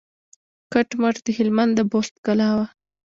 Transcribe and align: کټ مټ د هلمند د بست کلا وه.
کټ 0.73 0.89
مټ 1.01 1.15
د 1.25 1.27
هلمند 1.37 1.73
د 1.77 1.79
بست 1.91 2.15
کلا 2.25 2.49
وه. 2.57 2.65